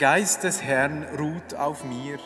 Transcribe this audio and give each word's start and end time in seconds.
Geist 0.00 0.44
des 0.44 0.62
Herrn 0.62 1.04
ruht 1.18 1.54
auf 1.54 1.84
mir, 1.84 2.18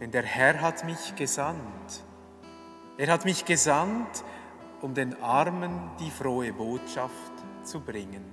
denn 0.00 0.10
der 0.10 0.24
Herr 0.24 0.60
hat 0.60 0.84
mich 0.84 1.14
gesandt. 1.14 2.02
Er 2.96 3.12
hat 3.12 3.24
mich 3.24 3.44
gesandt, 3.44 4.24
um 4.80 4.92
den 4.92 5.22
Armen 5.22 5.70
die 6.00 6.10
frohe 6.10 6.52
Botschaft 6.52 7.32
zu 7.62 7.78
bringen. 7.78 8.24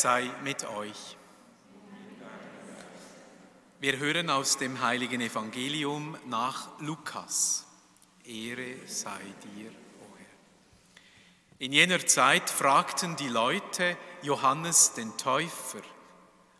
Sei 0.00 0.30
mit 0.44 0.64
euch. 0.64 1.16
Wir 3.80 3.98
hören 3.98 4.30
aus 4.30 4.56
dem 4.56 4.80
heiligen 4.80 5.20
Evangelium 5.20 6.16
nach 6.26 6.68
Lukas. 6.78 7.66
Ehre 8.24 8.76
sei 8.86 9.20
dir, 9.42 9.70
o 9.70 10.16
Herr. 10.16 11.06
In 11.58 11.72
jener 11.72 12.06
Zeit 12.06 12.48
fragten 12.48 13.16
die 13.16 13.28
Leute 13.28 13.96
Johannes 14.22 14.92
den 14.92 15.16
Täufer, 15.16 15.82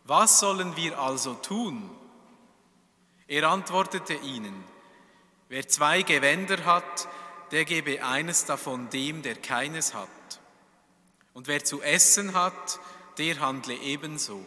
was 0.03 0.39
sollen 0.41 0.75
wir 0.75 0.99
also 0.99 1.35
tun? 1.35 1.89
Er 3.27 3.49
antwortete 3.49 4.15
ihnen, 4.15 4.65
wer 5.47 5.65
zwei 5.67 6.01
Gewänder 6.01 6.65
hat, 6.65 7.07
der 7.51 7.63
gebe 7.63 8.03
eines 8.03 8.43
davon 8.43 8.89
dem, 8.89 9.21
der 9.21 9.35
keines 9.35 9.93
hat. 9.93 10.09
Und 11.33 11.47
wer 11.47 11.63
zu 11.63 11.81
essen 11.81 12.33
hat, 12.33 12.79
der 13.19 13.39
handle 13.41 13.75
ebenso. 13.75 14.43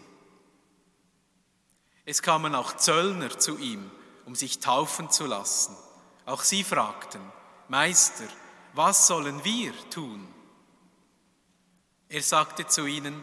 Es 2.05 2.23
kamen 2.23 2.55
auch 2.55 2.77
Zöllner 2.77 3.39
zu 3.39 3.59
ihm, 3.59 3.91
um 4.25 4.35
sich 4.35 4.59
taufen 4.59 5.11
zu 5.11 5.27
lassen. 5.27 5.77
Auch 6.25 6.43
sie 6.43 6.65
fragten, 6.65 7.21
Meister, 7.69 8.27
was 8.73 9.07
sollen 9.07 9.45
wir 9.45 9.73
tun? 9.91 10.27
Er 12.09 12.23
sagte 12.23 12.67
zu 12.67 12.87
ihnen, 12.87 13.23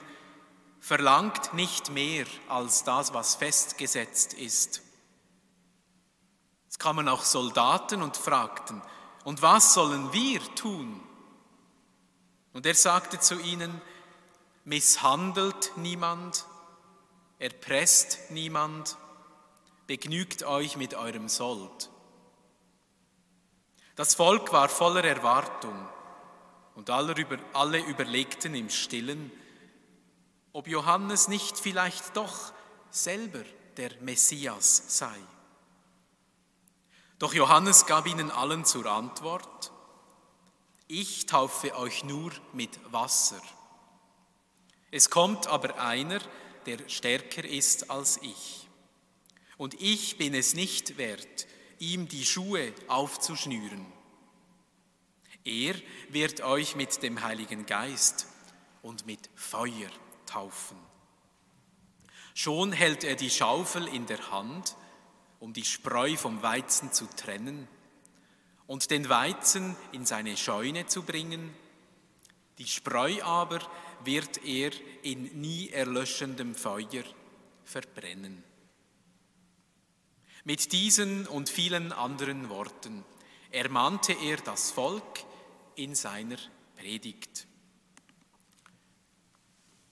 verlangt 0.79 1.53
nicht 1.53 1.89
mehr 1.91 2.25
als 2.47 2.83
das, 2.83 3.13
was 3.13 3.35
festgesetzt 3.35 4.33
ist. 4.33 4.81
Es 6.69 6.77
kamen 6.77 7.09
auch 7.09 7.23
Soldaten 7.23 8.01
und 8.01 8.15
fragten, 8.15 8.81
und 9.25 9.41
was 9.41 9.73
sollen 9.73 10.13
wir 10.13 10.39
tun? 10.55 11.01
Und 12.53 12.65
er 12.65 12.75
sagte 12.75 13.19
zu 13.19 13.39
ihnen, 13.39 13.81
misshandelt 14.69 15.71
niemand, 15.77 16.45
erpresst 17.39 18.29
niemand, 18.29 18.97
begnügt 19.87 20.43
euch 20.43 20.77
mit 20.77 20.93
eurem 20.93 21.27
Sold. 21.27 21.89
Das 23.95 24.13
Volk 24.13 24.53
war 24.53 24.69
voller 24.69 25.03
Erwartung 25.03 25.89
und 26.75 26.91
alle, 26.91 27.13
über, 27.19 27.39
alle 27.53 27.79
überlegten 27.79 28.53
im 28.53 28.69
stillen, 28.69 29.31
ob 30.53 30.67
Johannes 30.67 31.29
nicht 31.29 31.57
vielleicht 31.57 32.15
doch 32.15 32.53
selber 32.91 33.43
der 33.77 33.89
Messias 34.01 34.83
sei. 34.99 35.17
Doch 37.17 37.33
Johannes 37.33 37.87
gab 37.87 38.05
ihnen 38.05 38.29
allen 38.29 38.65
zur 38.65 38.85
Antwort, 38.85 39.71
ich 40.87 41.25
taufe 41.25 41.75
euch 41.75 42.03
nur 42.03 42.31
mit 42.53 42.79
Wasser. 42.91 43.41
Es 44.91 45.09
kommt 45.09 45.47
aber 45.47 45.79
einer, 45.79 46.19
der 46.65 46.79
stärker 46.87 47.43
ist 47.43 47.89
als 47.91 48.19
ich. 48.21 48.67
Und 49.57 49.79
ich 49.81 50.17
bin 50.17 50.33
es 50.33 50.53
nicht 50.53 50.97
wert, 50.97 51.47
ihm 51.79 52.07
die 52.07 52.25
Schuhe 52.25 52.73
aufzuschnüren. 52.87 53.85
Er 55.43 55.75
wird 56.09 56.41
euch 56.41 56.75
mit 56.75 57.01
dem 57.03 57.23
Heiligen 57.23 57.65
Geist 57.65 58.27
und 58.81 59.05
mit 59.05 59.29
Feuer 59.35 59.89
taufen. 60.25 60.77
Schon 62.33 62.71
hält 62.71 63.03
er 63.03 63.15
die 63.15 63.29
Schaufel 63.29 63.87
in 63.87 64.05
der 64.05 64.31
Hand, 64.31 64.75
um 65.39 65.53
die 65.53 65.65
Spreu 65.65 66.15
vom 66.15 66.41
Weizen 66.41 66.91
zu 66.93 67.05
trennen 67.07 67.67
und 68.67 68.91
den 68.91 69.09
Weizen 69.09 69.75
in 69.91 70.05
seine 70.05 70.37
Scheune 70.37 70.85
zu 70.85 71.03
bringen. 71.03 71.53
Die 72.59 72.67
Spreu 72.67 73.21
aber 73.23 73.59
wird 74.05 74.43
er 74.45 74.71
in 75.03 75.39
nie 75.39 75.69
erlöschendem 75.69 76.55
Feuer 76.55 77.03
verbrennen. 77.63 78.43
Mit 80.43 80.71
diesen 80.71 81.27
und 81.27 81.49
vielen 81.49 81.91
anderen 81.91 82.49
Worten 82.49 83.03
ermahnte 83.51 84.13
er 84.13 84.37
das 84.37 84.71
Volk 84.71 85.23
in 85.75 85.95
seiner 85.95 86.37
Predigt. 86.77 87.45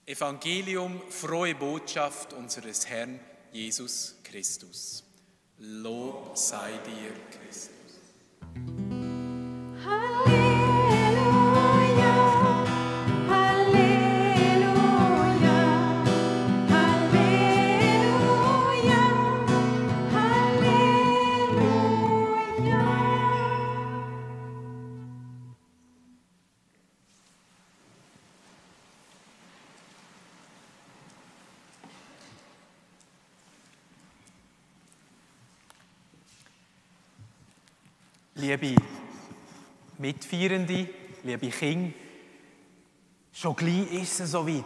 Evangelium, 0.06 1.02
frohe 1.10 1.54
Botschaft 1.54 2.32
unseres 2.34 2.88
Herrn 2.88 3.20
Jesus 3.52 4.16
Christus. 4.24 5.04
Lob 5.58 6.38
sei 6.38 6.72
dir, 6.78 7.14
Christus. 7.32 7.77
Liebe 38.48 38.82
Mitfeierende, 39.98 40.88
liebe 41.24 41.50
Kinder, 41.50 41.92
schon 43.34 43.54
gleich 43.58 43.92
ist 43.92 44.22
es 44.22 44.32
soweit. 44.32 44.64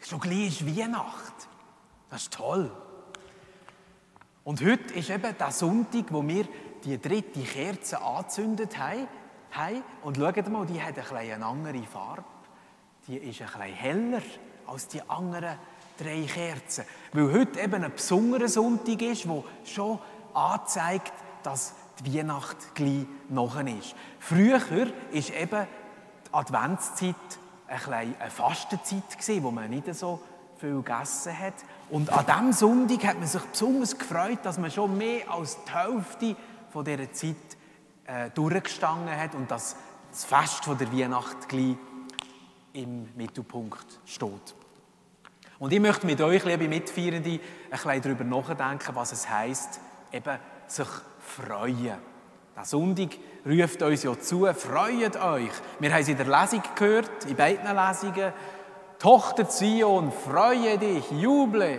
Schon 0.00 0.18
gleich 0.20 0.62
ist 0.62 0.66
Weihnacht. 0.66 1.34
Das 2.08 2.22
ist 2.22 2.32
toll. 2.32 2.72
Und 4.42 4.64
heute 4.64 4.94
ist 4.94 5.10
eben 5.10 5.36
der 5.38 5.50
Sonntag, 5.50 6.06
wo 6.08 6.26
wir 6.26 6.48
die 6.82 6.98
dritte 6.98 7.42
Kerze 7.42 8.00
angezündet 8.00 8.78
haben. 8.78 9.06
Und 10.02 10.16
schaut 10.16 10.48
mal, 10.48 10.64
die 10.64 10.80
hat 10.80 11.12
eine 11.12 11.44
andere 11.44 11.82
Farbe. 11.82 12.24
Die 13.06 13.18
ist 13.18 13.40
bisschen 13.40 13.62
heller 13.64 14.22
als 14.66 14.88
die 14.88 15.02
anderen 15.02 15.58
drei 15.98 16.22
Kerzen. 16.22 16.86
Weil 17.12 17.32
heute 17.34 17.60
eben 17.60 17.84
ein 17.84 17.92
besonderer 17.94 18.48
Sonntag 18.48 19.02
ist, 19.02 19.26
der 19.26 19.44
schon 19.66 19.98
anzeigt, 20.32 21.12
dass 21.42 21.74
die 22.04 22.18
Weihnacht 22.18 22.74
gleich 22.74 23.06
nachher 23.28 23.66
ist. 23.66 23.94
Früher 24.18 24.60
war 24.60 24.86
eben 25.12 25.66
die 26.26 26.32
Adventszeit 26.34 27.14
ein 27.68 27.92
eine 27.92 28.30
Fastenzeit, 28.30 29.18
gewesen, 29.18 29.42
wo 29.42 29.50
man 29.50 29.68
nicht 29.70 29.94
so 29.94 30.20
viel 30.58 30.82
gegessen 30.82 31.38
hat. 31.38 31.54
Und 31.90 32.10
an 32.10 32.26
diesem 32.26 32.52
Sonntag 32.52 33.06
hat 33.06 33.18
man 33.18 33.28
sich 33.28 33.42
besonders 33.42 33.98
gefreut, 33.98 34.38
dass 34.42 34.58
man 34.58 34.70
schon 34.70 34.96
mehr 34.96 35.30
als 35.30 35.58
die 35.64 35.72
Hälfte 35.72 36.36
von 36.70 36.84
dieser 36.84 37.12
Zeit 37.12 37.36
äh, 38.06 38.30
durchgestanden 38.30 39.14
hat 39.14 39.34
und 39.34 39.50
dass 39.50 39.76
das 40.10 40.24
Fest 40.24 40.64
von 40.64 40.78
der 40.78 40.92
Weihnacht 40.92 41.48
gleich 41.48 41.76
im 42.72 43.08
Mittelpunkt 43.16 44.00
steht. 44.04 44.54
Und 45.58 45.72
ich 45.72 45.80
möchte 45.80 46.06
mit 46.06 46.20
euch, 46.20 46.44
liebe 46.44 46.68
Mitfeierende, 46.68 47.30
ein 47.30 47.40
bisschen 47.70 48.02
darüber 48.02 48.24
nachdenken, 48.24 48.94
was 48.94 49.12
es 49.12 49.28
heisst, 49.28 49.80
eben 50.12 50.38
sich 50.70 50.88
freuen. 51.18 51.98
Der 52.56 52.64
Sonntag 52.64 53.10
ruft 53.46 53.82
uns 53.82 54.02
ja 54.02 54.18
zu, 54.18 54.46
freut 54.52 55.16
euch. 55.22 55.52
Wir 55.78 55.92
haben 55.92 56.00
es 56.00 56.08
in 56.08 56.16
der 56.16 56.26
Lesung 56.26 56.62
gehört, 56.74 57.24
in 57.26 57.36
beiden 57.36 57.76
Lesungen. 57.76 58.32
Tochter 58.98 59.48
Zion, 59.48 60.10
freue 60.10 60.76
dich, 60.76 61.08
juble. 61.12 61.78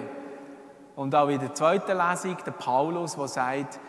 Und 0.95 1.13
auch 1.15 1.27
in 1.27 1.39
der 1.39 1.53
zweiten 1.53 1.97
Lesung, 1.97 2.37
der 2.45 2.51
Paulus, 2.51 3.15
der 3.15 3.27
sagt, 3.27 3.79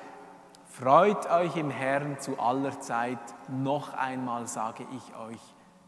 freut 0.64 1.31
euch 1.31 1.56
im 1.56 1.70
Herrn 1.70 2.19
zu 2.19 2.38
aller 2.41 2.81
Zeit. 2.81 3.19
Noch 3.49 3.94
einmal 3.94 4.49
sage 4.49 4.85
ich 4.91 5.17
euch, 5.17 5.41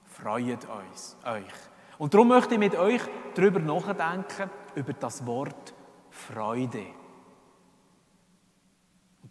freut 0.05 0.69
euch. 0.69 1.53
Und 1.99 2.15
darum 2.15 2.29
möchte 2.29 2.55
ich 2.55 2.61
mit 2.61 2.77
euch 2.77 3.01
darüber 3.35 3.59
nachdenken, 3.59 4.51
über 4.77 4.93
das 4.93 5.27
Wort 5.27 5.75
Freude. 6.11 7.02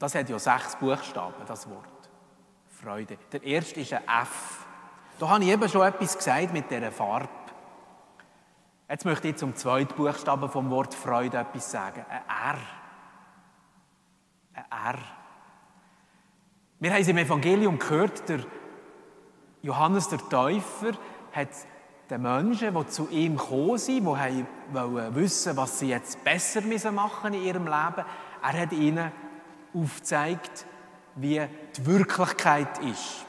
Das 0.01 0.15
hat 0.15 0.27
ja 0.30 0.39
sechs 0.39 0.75
Buchstaben, 0.77 1.45
das 1.45 1.69
Wort. 1.69 2.09
Freude. 2.81 3.19
Der 3.31 3.44
erste 3.44 3.81
ist 3.81 3.94
ein 3.94 4.01
F. 4.24 4.65
Da 5.19 5.30
habe 5.30 5.44
ich 5.44 5.51
eben 5.51 5.69
schon 5.69 5.86
etwas 5.86 6.18
gesagt 6.18 6.51
mit 6.53 6.71
dieser 6.71 6.92
Farbe. 6.92 7.30
Jetzt 8.89 9.06
möchte 9.06 9.27
ich 9.27 9.36
zum 9.36 9.56
zweiten 9.56 9.94
Buchstaben 9.94 10.50
vom 10.50 10.71
Wort 10.71 10.95
Freude 10.95 11.38
etwas 11.38 11.69
sagen. 11.69 12.03
Ein 12.09 12.56
R. 12.56 12.57
Ein 14.56 14.65
R. 14.95 15.00
Wir 16.80 16.94
haben 16.94 17.01
es 17.01 17.07
im 17.07 17.18
Evangelium 17.19 17.77
gehört, 17.77 18.27
der 18.27 18.39
Johannes 19.62 20.09
der 20.09 20.18
Täufer 20.18 20.94
hat 21.31 21.50
den 22.09 22.24
Menschen, 22.24 22.74
die 22.74 22.88
zu 22.88 23.07
ihm 23.09 23.38
gekommen 23.38 23.77
sind, 23.77 24.00
die 24.00 24.06
wollen 24.74 25.15
wissen, 25.15 25.56
was 25.56 25.77
sie 25.77 25.89
jetzt 25.89 26.24
besser 26.24 26.62
machen 26.92 27.36
in 27.36 27.44
ihrem 27.44 27.65
Leben, 27.65 28.03
er 28.42 28.62
hat 28.62 28.71
ihnen 28.71 29.12
aufgezeigt, 29.74 30.66
wie 31.16 31.42
die 31.76 31.86
Wirklichkeit 31.86 32.80
ist. 32.80 33.26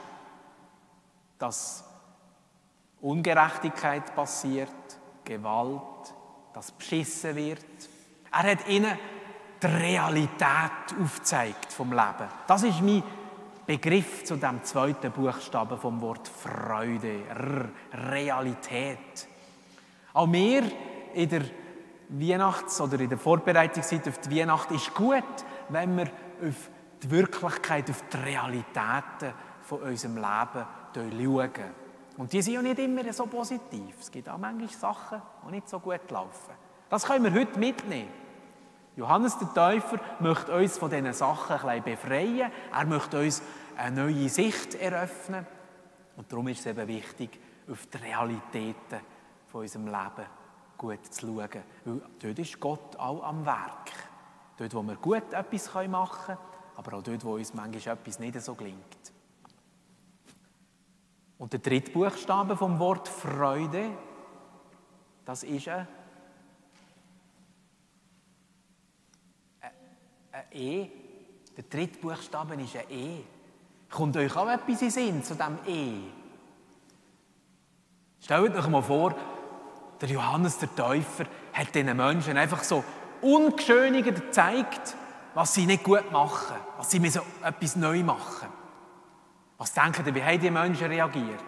Dass 1.38 1.84
Ungerechtigkeit 3.00 4.14
passiert, 4.14 4.70
Gewalt, 5.24 6.14
dass 6.52 6.72
beschissen 6.72 7.34
wird. 7.36 7.64
Er 8.30 8.52
hat 8.52 8.68
ihnen 8.68 8.98
die 9.62 9.66
Realität 9.66 10.94
aufgezeigt 11.00 11.72
vom 11.72 11.90
Leben. 11.90 12.28
Das 12.46 12.62
ist 12.62 12.80
mein 12.80 13.02
Begriff 13.66 14.24
zu 14.24 14.36
dem 14.36 14.62
zweiten 14.64 15.12
Buchstaben 15.12 15.78
vom 15.78 16.00
Wort 16.00 16.28
Freude, 16.28 17.24
R, 17.28 17.68
Realität. 18.10 19.28
Auch 20.12 20.26
mir 20.26 20.64
in 21.14 21.28
der 21.28 21.42
Weihnachts- 22.08 22.80
oder 22.80 23.00
in 23.00 23.08
der 23.08 23.18
Vorbereitungszeit 23.18 24.06
auf 24.08 24.18
die 24.18 24.38
Weihnacht 24.38 24.70
ist 24.72 24.92
gut, 24.94 25.24
wenn 25.68 25.96
wir 25.96 26.10
auf 26.42 26.70
die 27.02 27.10
Wirklichkeit, 27.10 27.90
auf 27.90 28.04
die 28.12 28.16
Realitäten 28.16 29.32
von 29.62 29.80
unserem 29.82 30.16
Leben 30.16 30.66
schauen. 30.94 31.82
Und 32.18 32.32
die 32.32 32.42
sind 32.42 32.54
ja 32.54 32.62
nicht 32.62 32.78
immer 32.78 33.10
so 33.12 33.26
positiv. 33.26 33.96
Es 34.00 34.10
gibt 34.10 34.28
auch 34.28 34.38
manchmal 34.38 34.68
Sachen, 34.68 35.22
die 35.46 35.52
nicht 35.52 35.68
so 35.68 35.80
gut 35.80 36.10
laufen. 36.10 36.54
Das 36.90 37.04
können 37.06 37.24
wir 37.24 37.40
heute 37.40 37.58
mitnehmen. 37.58 38.10
Johannes 38.96 39.38
der 39.38 39.54
Täufer 39.54 39.98
möchte 40.20 40.54
uns 40.54 40.76
von 40.76 40.90
diesen 40.90 41.12
Sachen 41.14 41.66
ein 41.66 41.82
befreien. 41.82 42.52
Er 42.70 42.84
möchte 42.84 43.18
uns 43.18 43.42
eine 43.76 44.02
neue 44.02 44.28
Sicht 44.28 44.74
eröffnen. 44.74 45.46
Und 46.16 46.30
darum 46.30 46.48
ist 46.48 46.60
es 46.60 46.66
eben 46.66 46.86
wichtig, 46.88 47.40
auf 47.70 47.86
die 47.86 47.96
Realitäten 47.96 49.00
von 49.48 49.62
unserem 49.62 49.86
Leben 49.86 50.26
gut 50.76 51.06
zu 51.06 51.26
schauen. 51.26 51.62
Weil 51.84 52.02
dort 52.20 52.38
ist 52.38 52.60
Gott 52.60 52.96
auch 52.96 53.22
am 53.22 53.46
Werk. 53.46 53.90
Dort, 54.62 54.74
wo 54.74 54.82
wir 54.82 54.94
gut 54.94 55.32
etwas 55.32 55.74
machen 55.88 56.26
können, 56.26 56.38
aber 56.76 56.98
auch 56.98 57.02
dort, 57.02 57.24
wo 57.24 57.34
uns 57.34 57.52
manchmal 57.52 57.96
etwas 57.96 58.20
nicht 58.20 58.40
so 58.40 58.54
gelingt. 58.54 59.12
Und 61.36 61.52
der 61.52 61.58
dritte 61.58 61.90
Buchstabe 61.90 62.56
vom 62.56 62.78
Wort 62.78 63.08
Freude, 63.08 63.90
das 65.24 65.42
ist 65.42 65.66
ein, 65.66 65.88
ein 70.30 70.44
E. 70.52 70.88
Der 71.56 71.64
dritte 71.64 71.98
Buchstabe 71.98 72.54
ist 72.54 72.76
ein 72.76 72.88
E. 72.88 73.24
Kommt 73.90 74.16
euch 74.16 74.36
auch 74.36 74.48
etwas 74.48 74.80
in 74.80 74.90
Sinn 74.92 75.24
zu 75.24 75.34
dem 75.34 75.58
E? 75.66 76.02
Stellt 78.20 78.54
euch 78.54 78.68
mal 78.68 78.82
vor, 78.82 79.16
der 80.00 80.08
Johannes 80.08 80.58
der 80.58 80.72
Täufer 80.72 81.24
hat 81.52 81.74
diesen 81.74 81.96
Menschen 81.96 82.36
einfach 82.36 82.62
so 82.62 82.84
ungeschönigend 83.22 84.20
gezeigt, 84.26 84.96
was 85.34 85.54
sie 85.54 85.66
nicht 85.66 85.84
gut 85.84 86.10
machen, 86.12 86.56
was 86.76 86.90
sie 86.90 87.00
müssen 87.00 87.22
etwas 87.42 87.76
neu 87.76 88.02
machen. 88.02 88.48
Was 89.56 89.72
denken 89.72 90.04
ihr, 90.06 90.14
wie 90.14 90.22
haben 90.22 90.40
die 90.40 90.50
Menschen 90.50 90.88
reagiert? 90.88 91.40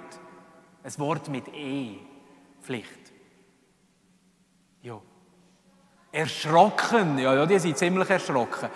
Ein 0.83 0.99
Wort 0.99 1.29
mit 1.29 1.49
E, 1.49 1.99
Pflicht. 2.63 3.13
Ja. 4.83 5.01
Erschrocken, 6.13 7.19
ja, 7.19 7.35
ja, 7.35 7.47
die 7.47 7.59
sind 7.59 7.77
ziemlich 7.77 8.09
erschrocken. 8.09 8.69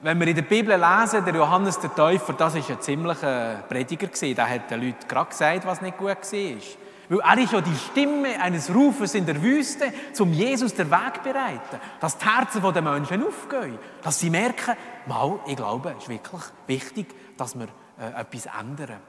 Wenn 0.00 0.18
wir 0.18 0.26
in 0.26 0.34
der 0.34 0.42
Bibel 0.42 0.74
lesen, 0.74 1.24
der 1.24 1.34
Johannes 1.34 1.78
der 1.78 1.94
Täufer, 1.94 2.32
das 2.32 2.54
ist 2.54 2.70
ein 2.70 2.80
ziemlicher 2.80 3.62
Prediger. 3.68 4.08
Der 4.08 4.48
hat 4.48 4.70
den 4.70 4.82
Leuten 4.82 5.06
gerade 5.06 5.30
gesagt, 5.30 5.66
was 5.66 5.80
nicht 5.80 5.98
gut 5.98 6.08
war. 6.08 6.81
Weil 7.12 7.20
er 7.20 7.44
ist 7.44 7.52
ja 7.52 7.60
die 7.60 7.76
Stimme 7.76 8.40
eines 8.40 8.74
Rufes 8.74 9.14
in 9.14 9.26
der 9.26 9.42
Wüste, 9.42 9.92
zum 10.14 10.32
Jesus 10.32 10.72
der 10.72 10.90
Weg 10.90 11.22
bereiten. 11.22 11.78
Dass 12.00 12.16
die 12.16 12.24
Herzen 12.24 12.62
der 12.62 12.80
Menschen 12.80 13.26
aufgehen. 13.26 13.78
Dass 14.02 14.18
sie 14.18 14.30
merken, 14.30 14.74
mal, 15.04 15.38
ich 15.46 15.56
glaube, 15.56 15.90
es 15.90 16.04
ist 16.04 16.08
wirklich 16.08 16.42
wichtig, 16.66 17.14
dass 17.36 17.54
wir 17.54 17.68
äh, 18.00 18.18
etwas 18.18 18.46
ändern. 18.58 19.00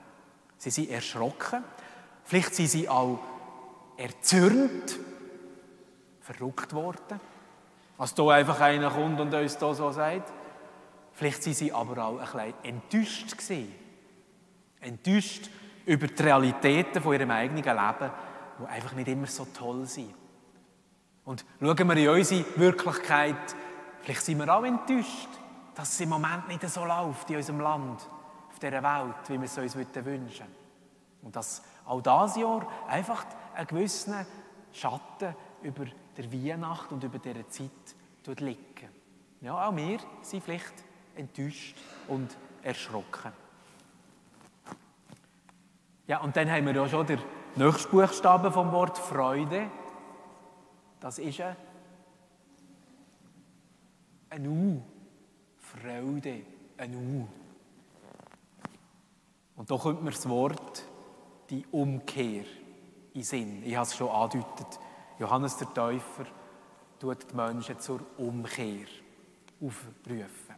Sie 0.58 0.70
sind 0.70 0.90
erschrocken. 0.90 1.64
Vielleicht 2.26 2.56
sind 2.56 2.68
sie 2.68 2.90
auch 2.90 3.20
erzürnt, 3.96 5.00
verrückt 6.20 6.74
worden. 6.74 7.22
Als 7.98 8.16
da 8.16 8.28
einfach 8.32 8.60
einer 8.60 8.90
kommt 8.90 9.22
und 9.22 9.34
uns 9.34 9.58
da 9.58 9.74
so 9.74 9.92
sagt. 9.92 10.30
Vielleicht 11.14 11.42
sind 11.42 11.56
sie 11.56 11.72
aber 11.72 12.04
auch 12.04 12.20
ein 12.20 12.26
bisschen 12.26 12.54
enttäuscht 12.64 13.38
gewesen. 13.38 13.74
Enttäuscht 14.82 15.50
über 15.86 16.08
die 16.08 16.24
Realitäten 16.24 17.02
von 17.02 17.14
ihrem 17.14 17.32
eigenen 17.32 17.64
Leben, 17.64 18.12
die 18.60 18.66
einfach 18.68 18.94
nicht 18.94 19.08
immer 19.08 19.28
so 19.28 19.46
toll 19.46 19.86
sind. 19.86 20.14
Und 21.26 21.46
schauen 21.60 21.88
wir 21.88 21.98
in 21.98 22.10
unsere 22.10 22.46
Wirklichkeit, 22.58 23.56
vielleicht 24.02 24.22
sind 24.22 24.40
wir 24.40 24.54
auch 24.54 24.64
enttäuscht, 24.64 25.30
dass 25.76 25.94
es 25.94 26.02
im 26.02 26.10
Moment 26.10 26.48
nicht 26.48 26.68
so 26.70 26.86
läuft 26.86 27.30
in 27.30 27.38
unserem 27.38 27.62
Land, 27.62 28.02
auf 28.50 28.60
dieser 28.60 28.84
Welt, 28.84 29.30
wie 29.30 29.38
wir 29.38 29.46
es 29.46 29.58
uns 29.58 29.76
wünschen 29.76 30.46
Und 31.22 31.36
dass 31.36 31.64
auch 31.86 32.02
dieses 32.02 32.38
Jahr 32.38 32.68
einfach 32.88 33.26
einen 33.56 33.68
gewissen 33.68 34.26
Schatten 34.72 35.36
über 35.62 35.86
der 36.18 36.32
Weihnacht 36.32 36.92
und 36.92 37.04
über 37.04 37.20
dieser 37.20 37.48
Zeit 37.50 38.40
liegen. 38.40 38.90
Ja, 39.42 39.68
auch 39.68 39.76
wir 39.76 40.00
sind 40.22 40.44
vielleicht 40.44 40.74
enttäuscht 41.16 41.76
und 42.08 42.36
erschrocken. 42.62 43.34
Ja, 46.08 46.20
und 46.20 46.36
dann 46.36 46.52
haben 46.52 46.66
wir 46.66 46.76
ja 46.76 46.88
schon 46.90 47.08
den 47.08 47.20
nächsten 47.56 47.92
Buchstaben 47.92 48.52
vom 48.52 48.72
Wort 48.72 48.98
Freude. 48.98 49.70
Das 51.00 51.18
ist 51.18 51.40
ein, 51.40 51.56
ein 54.30 54.48
U. 54.48 54.82
Freude, 55.60 56.42
ein 56.78 56.96
U. 56.96 57.28
Und 59.56 59.72
da 59.72 59.78
kommt 59.78 60.04
mir 60.04 60.12
das 60.12 60.28
Wort 60.28 60.84
die 61.50 61.66
Umkehr 61.72 62.44
in 63.14 63.24
Sinn. 63.24 63.64
Ich 63.64 63.76
habe 63.76 63.86
es 63.86 63.96
schon 63.96 64.10
angedeutet. 64.10 64.80
Johannes 65.20 65.58
der 65.58 65.74
Täufer 65.74 66.26
tut 67.00 67.32
die 67.32 67.36
Menschen 67.36 67.80
zur 67.80 68.02
Umkehr 68.18 68.88
aufrufen. 69.62 70.53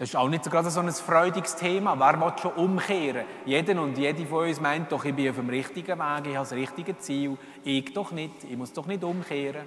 Das 0.00 0.08
ist 0.08 0.16
auch 0.16 0.30
nicht 0.30 0.50
gerade 0.50 0.70
so 0.70 0.80
ein 0.80 0.90
freudiges 0.90 1.56
Thema. 1.56 1.94
Wer 2.00 2.18
will 2.18 2.32
schon 2.40 2.52
umkehren? 2.52 3.26
Jeder 3.44 3.82
und 3.82 3.98
jede 3.98 4.24
von 4.24 4.48
uns 4.48 4.58
meint 4.58 4.90
doch, 4.90 5.04
ich 5.04 5.14
bin 5.14 5.28
auf 5.28 5.36
dem 5.36 5.50
richtigen 5.50 5.98
Weg, 5.98 6.26
ich 6.26 6.36
habe 6.36 6.48
das 6.48 6.52
richtige 6.52 6.96
Ziel. 6.96 7.36
Ich 7.64 7.92
doch 7.92 8.10
nicht, 8.10 8.44
ich 8.44 8.56
muss 8.56 8.72
doch 8.72 8.86
nicht 8.86 9.04
umkehren. 9.04 9.66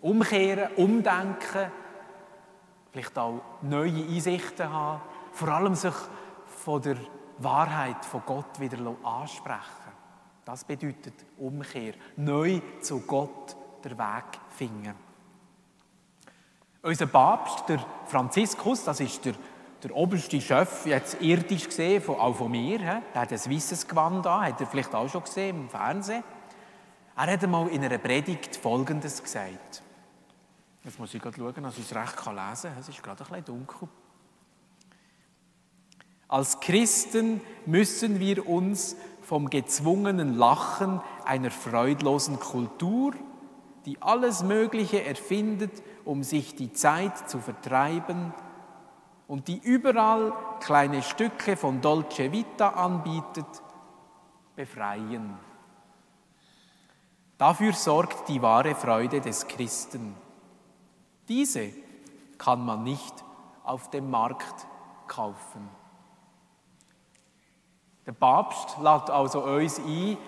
Umkehren, 0.00 0.72
umdenken, 0.76 1.70
vielleicht 2.90 3.18
auch 3.18 3.42
neue 3.60 4.06
Einsichten 4.06 4.72
haben, 4.72 5.02
vor 5.32 5.48
allem 5.48 5.74
sich 5.74 5.94
von 6.46 6.80
der 6.80 6.96
Wahrheit 7.36 8.02
von 8.02 8.22
Gott 8.24 8.58
wieder 8.58 8.78
ansprechen. 9.02 9.92
Das 10.46 10.64
bedeutet 10.64 11.22
Umkehr. 11.36 11.92
Neu 12.16 12.62
zu 12.80 13.00
Gott 13.00 13.54
der 13.84 13.98
Weg 13.98 14.40
finden. 14.48 14.94
Unser 16.84 17.06
Papst, 17.06 17.66
der 17.70 17.82
Franziskus, 18.04 18.84
das 18.84 19.00
ist 19.00 19.24
der, 19.24 19.32
der 19.82 19.96
oberste 19.96 20.38
Chef, 20.38 20.84
jetzt 20.84 21.16
irdisch 21.18 21.64
gesehen, 21.64 22.02
von, 22.02 22.16
auch 22.16 22.36
von 22.36 22.50
mir, 22.50 22.78
he? 22.78 23.00
der 23.14 23.22
hat 23.22 23.32
ein 23.32 23.38
weißes 23.38 23.88
Gewand 23.88 24.26
an, 24.26 24.42
hat 24.44 24.60
er 24.60 24.66
vielleicht 24.66 24.94
auch 24.94 25.08
schon 25.08 25.24
gesehen 25.24 25.62
im 25.62 25.70
Fernsehen. 25.70 26.22
Er 27.16 27.32
hat 27.32 27.42
einmal 27.42 27.68
in 27.68 27.82
einer 27.82 27.96
Predigt 27.96 28.56
Folgendes 28.56 29.22
gesagt. 29.22 29.82
Jetzt 30.82 30.98
muss 30.98 31.14
ich 31.14 31.22
gerade 31.22 31.38
schauen, 31.38 31.62
dass 31.62 31.78
ich 31.78 31.90
es 31.90 31.96
recht 31.96 32.16
lesen 32.16 32.26
kann. 32.26 32.78
Es 32.78 32.88
ist 32.90 33.02
gerade 33.02 33.24
ein 33.24 33.28
bisschen 33.28 33.44
dunkel. 33.46 33.88
Als 36.28 36.60
Christen 36.60 37.40
müssen 37.64 38.20
wir 38.20 38.46
uns 38.46 38.94
vom 39.22 39.48
gezwungenen 39.48 40.36
Lachen 40.36 41.00
einer 41.24 41.50
freudlosen 41.50 42.38
Kultur, 42.38 43.14
die 43.86 44.02
alles 44.02 44.42
Mögliche 44.42 45.02
erfindet, 45.02 45.82
um 46.04 46.22
sich 46.22 46.54
die 46.54 46.72
Zeit 46.72 47.28
zu 47.28 47.38
vertreiben 47.38 48.32
und 49.26 49.48
die 49.48 49.58
überall 49.58 50.32
kleine 50.60 51.02
Stücke 51.02 51.56
von 51.56 51.80
Dolce 51.80 52.30
Vita 52.30 52.68
anbietet, 52.70 53.46
befreien. 54.54 55.38
Dafür 57.38 57.72
sorgt 57.72 58.28
die 58.28 58.40
wahre 58.40 58.74
Freude 58.74 59.20
des 59.20 59.48
Christen. 59.48 60.14
Diese 61.28 61.70
kann 62.38 62.64
man 62.64 62.84
nicht 62.84 63.24
auf 63.64 63.90
dem 63.90 64.10
Markt 64.10 64.66
kaufen. 65.08 65.68
Der 68.06 68.12
Papst 68.12 68.76
lädt 68.78 69.10
also 69.10 69.42
uns 69.44 69.78
ein, 69.78 70.18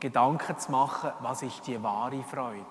Gedanken 0.00 0.58
zu 0.58 0.72
machen, 0.72 1.12
was 1.20 1.42
ist 1.42 1.66
die 1.66 1.82
wahre 1.82 2.22
Freude? 2.22 2.64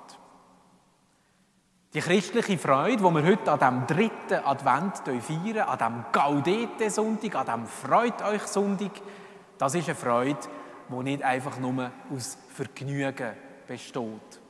Die 1.95 2.01
christliche 2.01 2.57
Freude, 2.57 2.97
die 2.97 3.03
wir 3.03 3.23
heute 3.23 3.51
an 3.53 3.59
dem 3.59 3.87
dritten 3.87 4.43
Advent 4.43 4.97
feiern, 4.97 5.59
an 5.59 5.77
dem 5.77 6.05
Gaudete-Sonntag, 6.11 7.35
an 7.35 7.45
dem 7.45 7.67
Freut 7.67 8.21
euch 8.21 8.41
Sonntag, 8.41 8.91
das 9.57 9.75
ist 9.75 9.87
eine 9.87 9.95
Freude, 9.95 10.37
die 10.89 11.03
nicht 11.03 11.23
einfach 11.23 11.57
nur 11.57 11.89
aus 12.13 12.37
Vergnügen 12.49 13.31
besteht. 13.65 14.41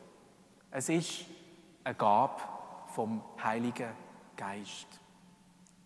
Es 0.72 0.90
ist 0.90 1.26
eine 1.84 1.94
Gabe 1.94 2.42
vom 2.88 3.22
Heiligen 3.44 3.92
Geist. 4.36 4.88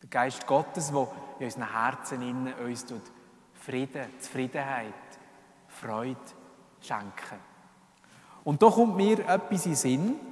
Der 0.02 0.10
Geist 0.10 0.48
Gottes, 0.48 0.94
der 0.94 1.08
in 1.40 1.46
unseren 1.46 1.74
Herzen 1.74 2.22
innen 2.22 2.54
uns 2.54 2.86
Frieden, 3.56 4.06
Zufriedenheit, 4.18 4.94
Freude 5.68 6.16
schenken. 6.80 7.42
Und 8.46 8.64
da 8.64 8.70
kommt 8.70 8.96
mir 8.96 9.20
etwas 9.28 9.66
in 9.66 9.74
den 9.74 9.76
Sinn, 9.76 10.29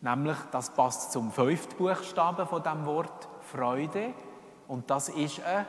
nämlich 0.00 0.36
das 0.50 0.70
passt 0.70 1.12
zum 1.12 1.30
fünften 1.30 1.76
Buchstaben 1.76 2.46
von 2.46 2.62
dem 2.62 2.86
Wort 2.86 3.28
Freude 3.42 4.14
und 4.68 4.90
das 4.90 5.08
ist 5.08 5.42
ein, 5.42 5.66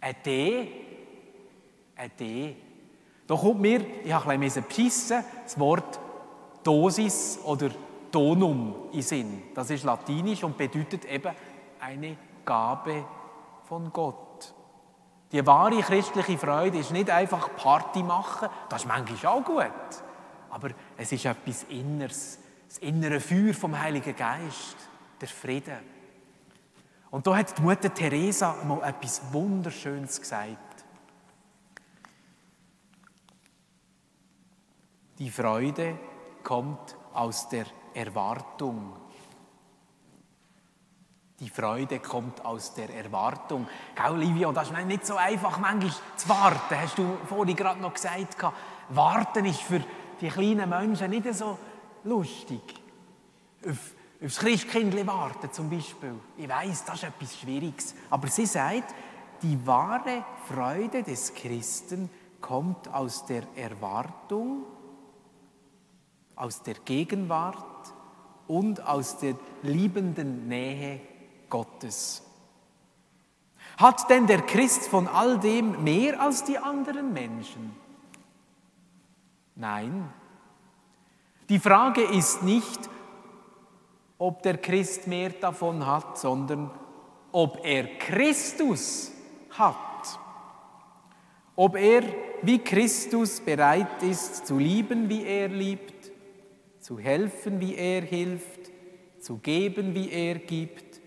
ein 0.00 0.16
D. 0.24 0.72
Ein 1.96 2.10
D. 2.18 2.56
Da 3.26 3.36
kommt 3.36 3.60
mir, 3.60 3.84
ich 4.02 4.12
habe 4.12 4.30
ein 4.30 4.40
bisschen 4.40 4.64
beschissen, 4.66 5.24
das 5.44 5.58
Wort 5.58 6.00
Dosis 6.62 7.38
oder 7.44 7.70
Donum 8.10 8.88
in 8.92 9.02
Sinn. 9.02 9.42
Das 9.54 9.70
ist 9.70 9.84
latinisch 9.84 10.42
und 10.42 10.56
bedeutet 10.56 11.04
eben 11.04 11.34
eine 11.78 12.16
Gabe 12.44 13.04
von 13.64 13.92
Gott. 13.92 14.54
Die 15.32 15.46
wahre 15.46 15.78
christliche 15.80 16.36
Freude 16.36 16.78
ist 16.78 16.90
nicht 16.90 17.08
einfach 17.08 17.54
Party 17.56 18.02
machen, 18.02 18.48
das 18.68 18.82
ist 18.82 18.88
manchmal 18.88 19.32
auch 19.32 19.44
gut, 19.44 19.64
aber 20.50 20.70
es 20.96 21.12
ist 21.12 21.24
etwas 21.24 21.64
Inneres, 21.64 22.38
das 22.68 22.78
innere 22.78 23.20
Feuer 23.20 23.54
vom 23.54 23.78
Heiligen 23.78 24.14
Geist, 24.14 24.76
der 25.20 25.28
Frieden. 25.28 25.78
Und 27.10 27.26
da 27.26 27.36
hat 27.36 27.56
die 27.58 27.62
Mutter 27.62 27.92
Teresa 27.92 28.56
mal 28.64 28.82
etwas 28.88 29.20
Wunderschönes 29.32 30.20
gesagt. 30.20 30.84
Die 35.18 35.30
Freude 35.30 35.98
kommt 36.42 36.96
aus 37.12 37.48
der 37.48 37.66
Erwartung. 37.94 38.96
Die 41.40 41.48
Freude 41.48 42.00
kommt 42.00 42.44
aus 42.44 42.74
der 42.74 42.94
Erwartung. 42.94 43.66
Gell, 43.94 44.16
Livio, 44.16 44.52
das 44.52 44.70
ist 44.70 44.86
nicht 44.86 45.06
so 45.06 45.16
einfach, 45.16 45.58
manchmal 45.58 45.92
zu 46.16 46.28
warten. 46.28 46.78
Hast 46.78 46.98
du 46.98 47.16
vorhin 47.26 47.56
gerade 47.56 47.80
noch 47.80 47.94
gesagt, 47.94 48.36
warten 48.90 49.46
ist 49.46 49.62
für 49.62 49.82
die 50.20 50.28
kleinen 50.28 50.68
Menschen 50.68 51.10
nicht 51.10 51.32
so 51.34 51.58
lustig. 52.04 52.60
Auf, 53.66 53.94
aufs 54.22 54.38
Christkindli 54.38 55.06
warten 55.06 55.52
zum 55.52 55.70
Beispiel. 55.70 56.14
Ich 56.36 56.48
weiß, 56.48 56.84
das 56.84 56.96
ist 56.96 57.04
etwas 57.04 57.38
Schwieriges. 57.38 57.94
Aber 58.10 58.28
sie 58.28 58.46
sagt, 58.46 58.94
die 59.42 59.66
wahre 59.66 60.24
Freude 60.48 61.02
des 61.02 61.34
Christen 61.34 62.10
kommt 62.40 62.92
aus 62.92 63.26
der 63.26 63.44
Erwartung, 63.56 64.64
aus 66.36 66.62
der 66.62 66.74
Gegenwart 66.74 67.92
und 68.46 68.86
aus 68.86 69.18
der 69.18 69.34
liebenden 69.62 70.48
Nähe 70.48 71.00
Gottes. 71.48 72.22
Hat 73.76 74.10
denn 74.10 74.26
der 74.26 74.42
Christ 74.42 74.88
von 74.88 75.08
all 75.08 75.38
dem 75.38 75.84
mehr 75.84 76.20
als 76.20 76.44
die 76.44 76.58
anderen 76.58 77.12
Menschen? 77.12 77.74
Nein. 79.54 80.12
Die 81.48 81.58
Frage 81.58 82.02
ist 82.02 82.42
nicht, 82.42 82.88
ob 84.18 84.42
der 84.42 84.58
Christ 84.58 85.06
mehr 85.06 85.30
davon 85.30 85.86
hat, 85.86 86.18
sondern 86.18 86.70
ob 87.32 87.64
er 87.64 87.98
Christus 87.98 89.12
hat. 89.50 89.76
Ob 91.56 91.76
er 91.76 92.02
wie 92.42 92.58
Christus 92.58 93.40
bereit 93.40 94.02
ist 94.02 94.46
zu 94.46 94.58
lieben, 94.58 95.08
wie 95.08 95.24
er 95.24 95.48
liebt, 95.48 96.10
zu 96.80 96.98
helfen, 96.98 97.60
wie 97.60 97.74
er 97.74 98.02
hilft, 98.02 98.70
zu 99.20 99.38
geben, 99.38 99.94
wie 99.94 100.10
er 100.10 100.36
gibt, 100.36 101.00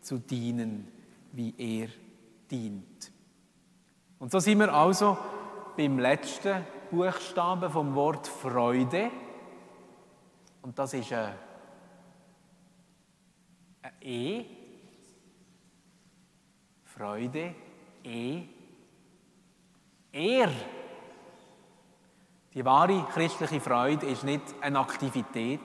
zu 0.00 0.18
dienen, 0.18 0.88
wie 1.32 1.54
er 1.58 1.88
dient. 2.50 3.12
Und 4.18 4.30
so 4.32 4.38
sind 4.38 4.58
wir 4.58 4.72
also 4.72 5.16
beim 5.76 5.98
letzten 5.98 6.64
Buchstaben 6.90 7.70
vom 7.70 7.94
Wort 7.94 8.26
Freude. 8.26 9.10
Und 10.62 10.78
das 10.78 10.94
ist 10.94 11.12
ein, 11.12 11.34
ein 13.82 13.92
E. 14.00 14.44
Freude, 16.84 17.54
E. 18.02 18.42
Er. 20.12 20.50
Die 22.54 22.64
wahre 22.64 23.06
christliche 23.12 23.60
Freude 23.60 24.06
ist 24.06 24.24
nicht 24.24 24.42
eine 24.60 24.80
Aktivität, 24.80 25.60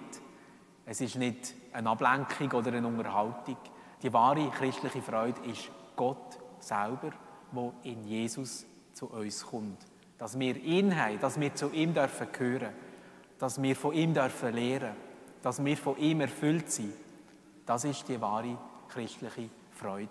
es 0.85 1.01
ist 1.01 1.15
nicht 1.15 1.55
eine 1.71 1.89
Ablenkung 1.89 2.51
oder 2.51 2.73
eine 2.73 2.85
Unterhaltung, 2.85 3.57
die 4.01 4.11
wahre 4.11 4.49
christliche 4.51 5.01
Freude 5.01 5.41
ist 5.49 5.71
Gott 5.95 6.37
selber, 6.59 7.11
wo 7.51 7.73
in 7.83 8.05
Jesus 8.05 8.65
zu 8.93 9.07
uns 9.07 9.45
kommt. 9.45 9.92
Dass 10.23 10.39
wir 10.39 10.55
ihn 10.55 10.97
haben, 10.97 11.19
dass 11.19 11.37
wir 11.37 11.53
zu 11.53 11.69
ihm 11.71 11.93
dürfen 11.93 12.31
gehören, 12.31 12.73
dass 13.39 13.61
wir 13.61 13.75
von 13.75 13.93
ihm 13.93 14.13
dürfen 14.13 14.53
lernen, 14.53 14.95
dass 15.41 15.65
wir 15.65 15.75
von 15.75 15.97
ihm 15.97 16.21
erfüllt 16.21 16.71
sind. 16.71 16.93
Das 17.65 17.83
ist 17.83 18.07
die 18.07 18.21
wahre 18.21 18.57
christliche 18.87 19.49
Freude. 19.71 20.07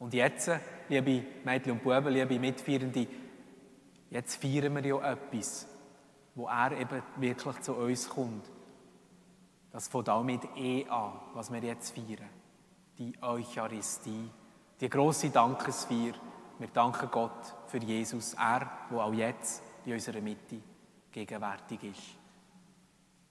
Und 0.00 0.12
jetzt, 0.12 0.50
liebe 0.88 1.24
Mädchen 1.44 1.74
und 1.74 1.84
Buben, 1.84 2.12
liebe 2.12 2.36
Mitfeierende, 2.36 3.06
jetzt 4.10 4.42
feiern 4.42 4.74
wir 4.74 4.84
ja 4.84 5.12
etwas, 5.12 5.68
wo 6.34 6.48
er 6.48 6.72
eben 6.72 7.00
wirklich 7.18 7.60
zu 7.60 7.74
uns 7.74 8.08
kommt. 8.08 8.50
Das 9.70 9.86
fängt 9.86 10.08
auch 10.08 10.24
mit 10.24 10.40
E 10.56 10.84
an, 10.88 11.12
was 11.32 11.52
wir 11.52 11.60
jetzt 11.60 11.94
feiern. 11.94 12.28
Die 12.98 13.12
Eucharistie, 13.22 14.28
die 14.80 14.90
große 14.90 15.30
Dankesfeier. 15.30 16.14
Wir 16.58 16.68
danken 16.74 17.08
Gott 17.12 17.54
für 17.68 17.78
Jesus, 17.78 18.34
er, 18.34 18.70
wo 18.90 19.00
auch 19.00 19.12
jetzt 19.12 19.62
in 19.84 19.92
unserer 19.94 20.20
Mitte 20.20 20.60
gegenwärtig 21.10 21.82
ist. 21.84 22.18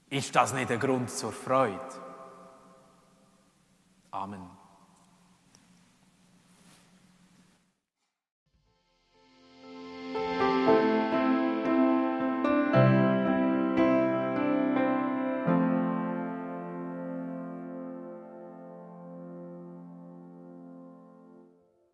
Ist 0.10 0.36
das 0.36 0.54
nicht 0.54 0.72
ein 0.72 0.80
Grund 0.80 1.10
zur 1.10 1.32
Freude? 1.32 1.80
Amen. 4.12 4.67